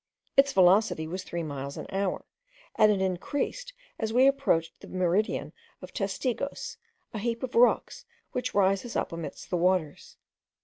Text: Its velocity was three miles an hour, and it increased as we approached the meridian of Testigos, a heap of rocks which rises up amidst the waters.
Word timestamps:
Its 0.35 0.51
velocity 0.51 1.05
was 1.05 1.23
three 1.23 1.43
miles 1.43 1.77
an 1.77 1.85
hour, 1.91 2.25
and 2.73 2.91
it 2.91 3.03
increased 3.03 3.71
as 3.99 4.11
we 4.11 4.25
approached 4.25 4.73
the 4.79 4.87
meridian 4.87 5.53
of 5.79 5.93
Testigos, 5.93 6.77
a 7.13 7.19
heap 7.19 7.43
of 7.43 7.53
rocks 7.53 8.05
which 8.31 8.55
rises 8.55 8.95
up 8.95 9.11
amidst 9.11 9.51
the 9.51 9.57
waters. 9.57 10.17